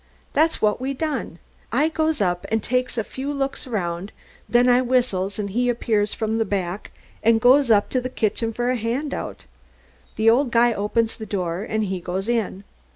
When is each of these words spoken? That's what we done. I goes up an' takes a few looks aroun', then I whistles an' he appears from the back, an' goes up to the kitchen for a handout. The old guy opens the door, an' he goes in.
That's 0.33 0.63
what 0.63 0.81
we 0.81 0.95
done. 0.95 1.37
I 1.71 1.87
goes 1.87 2.21
up 2.21 2.47
an' 2.49 2.61
takes 2.61 2.97
a 2.97 3.03
few 3.03 3.31
looks 3.31 3.67
aroun', 3.67 4.09
then 4.49 4.67
I 4.67 4.81
whistles 4.81 5.37
an' 5.37 5.49
he 5.49 5.69
appears 5.69 6.11
from 6.11 6.39
the 6.39 6.43
back, 6.43 6.89
an' 7.21 7.37
goes 7.37 7.69
up 7.69 7.87
to 7.91 8.01
the 8.01 8.09
kitchen 8.09 8.51
for 8.51 8.71
a 8.71 8.77
handout. 8.77 9.45
The 10.15 10.27
old 10.27 10.49
guy 10.49 10.73
opens 10.73 11.15
the 11.15 11.27
door, 11.27 11.67
an' 11.69 11.83
he 11.83 11.99
goes 11.99 12.27
in. 12.27 12.63